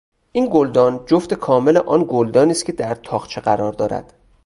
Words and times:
این 0.31 0.49
گلدان 0.53 1.03
جفت 1.05 1.33
کامل 1.33 1.77
آن 1.77 2.05
گلدانی 2.07 2.51
است 2.51 2.65
که 2.65 2.71
در 2.71 2.95
تاقچه 2.95 3.41
قرار 3.41 3.71
دارد. 3.73 4.13